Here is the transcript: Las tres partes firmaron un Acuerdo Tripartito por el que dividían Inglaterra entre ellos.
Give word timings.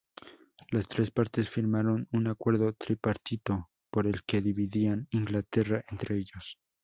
Las 0.71 0.87
tres 0.87 1.11
partes 1.11 1.47
firmaron 1.47 2.07
un 2.11 2.25
Acuerdo 2.25 2.73
Tripartito 2.73 3.69
por 3.91 4.07
el 4.07 4.23
que 4.23 4.41
dividían 4.41 5.07
Inglaterra 5.11 5.85
entre 5.91 6.15
ellos. 6.17 6.57